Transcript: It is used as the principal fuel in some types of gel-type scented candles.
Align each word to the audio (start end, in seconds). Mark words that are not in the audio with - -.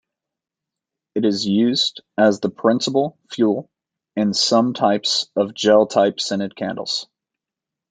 It 1.13 1.25
is 1.25 1.45
used 1.47 2.01
as 2.17 2.39
the 2.39 2.49
principal 2.49 3.19
fuel 3.29 3.69
in 4.15 4.33
some 4.33 4.73
types 4.73 5.29
of 5.35 5.53
gel-type 5.53 6.19
scented 6.19 6.55
candles. 6.55 7.05